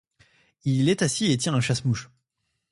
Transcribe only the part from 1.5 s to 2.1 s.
un chasse-mouche.